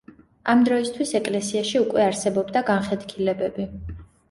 ამ 0.53 0.63
დროისთვის 0.69 1.11
ეკლესიაში 1.19 1.83
უკვე 1.85 2.03
არსებობდა 2.07 2.65
განხეთქილებები. 2.73 3.71